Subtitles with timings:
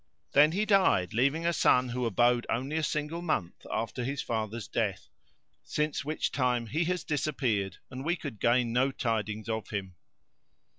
[0.31, 4.67] Then he died leaving a son who abode only a single month after his father's
[4.67, 5.09] death;
[5.63, 9.93] since which time he has disappeared and we could gain no tidings of him.